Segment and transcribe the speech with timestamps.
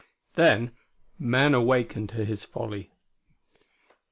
[0.33, 0.71] Then
[1.19, 2.89] man awakened to his folly.